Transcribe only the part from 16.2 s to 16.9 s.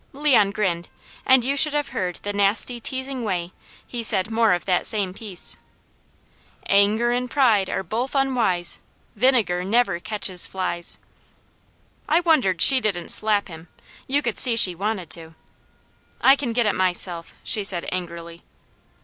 can get it